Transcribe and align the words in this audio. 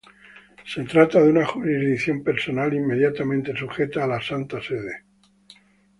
Se 0.65 0.83
trata 0.83 1.21
de 1.21 1.29
una 1.29 1.45
jurisdicción 1.45 2.23
personal 2.23 2.73
inmediatamente 2.73 3.55
sujeta 3.55 4.03
a 4.03 4.07
la 4.07 4.19
Santa 4.19 4.59
Sede. 4.59 5.03